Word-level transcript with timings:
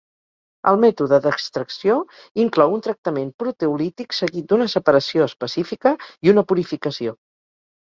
El 0.69 0.77
mètode 0.85 1.19
d'extracció 1.25 1.97
inclou 2.45 2.73
un 2.79 2.81
tractament 2.87 3.29
proteolític 3.45 4.17
seguit 4.23 4.49
d'una 4.49 4.69
separació 4.75 5.29
específica 5.29 5.95
i 6.31 6.35
una 6.35 6.47
purificació. 6.55 7.17